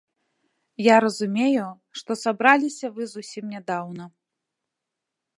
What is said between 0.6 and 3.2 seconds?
Я разумею, што сабраліся вы